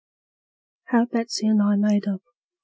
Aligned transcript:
HOW 0.87 1.05
BETSEY 1.05 1.45
AND 1.45 1.61
I 1.61 1.75
MADE 1.75 2.07
UP. 2.07 2.23